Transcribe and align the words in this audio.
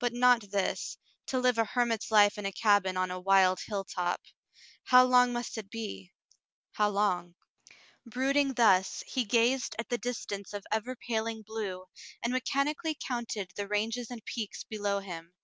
But 0.00 0.12
not 0.12 0.50
this, 0.50 0.96
to 1.26 1.38
live 1.38 1.56
a 1.56 1.64
hermit's 1.64 2.10
life 2.10 2.36
in 2.36 2.44
a 2.44 2.50
cabin 2.50 2.96
on 2.96 3.12
a 3.12 3.20
wild 3.20 3.60
hilltop. 3.68 4.20
How 4.82 5.04
long 5.04 5.32
must 5.32 5.56
it 5.56 5.70
be— 5.70 6.10
how 6.72 6.88
long? 6.88 7.36
Brooding 8.04 8.54
thus, 8.54 9.04
he 9.06 9.24
gazed 9.24 9.76
at 9.78 9.88
the 9.88 9.96
distance 9.98 10.52
of 10.52 10.64
ever 10.72 10.96
paling 10.96 11.42
blue, 11.42 11.84
and 12.20 12.32
mechanically 12.32 12.98
counted 13.00 13.52
the 13.54 13.68
ranges 13.68 14.10
and 14.10 14.24
peaks 14.24 14.64
below 14.64 14.98
him. 14.98 15.34